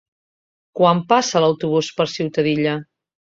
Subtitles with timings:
[0.79, 2.75] Quan passa l'autobús per Ciutadilla?